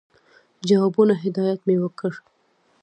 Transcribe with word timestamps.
جوابونو 0.67 1.13
هدایت 1.23 1.59
مي 1.67 1.75
ورکړ. 1.79 2.11